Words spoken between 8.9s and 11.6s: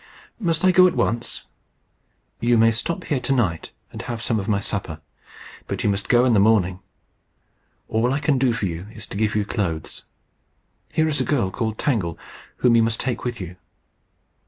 is to give you clothes. Here is a girl